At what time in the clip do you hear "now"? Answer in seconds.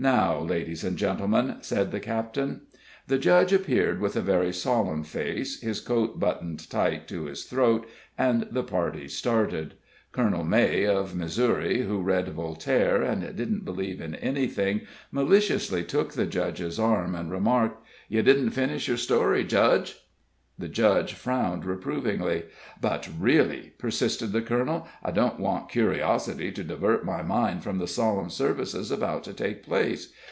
0.00-0.38